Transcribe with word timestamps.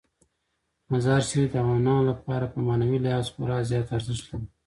مزارشریف 0.91 1.47
د 1.51 1.55
افغانانو 1.63 2.03
لپاره 2.11 2.45
په 2.53 2.57
معنوي 2.67 2.99
لحاظ 3.05 3.27
خورا 3.33 3.57
زیات 3.69 3.87
ارزښت 3.97 4.23
لري. 4.29 4.47